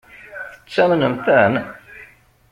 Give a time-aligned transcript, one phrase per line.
[0.57, 1.53] Tettamnemt-ten?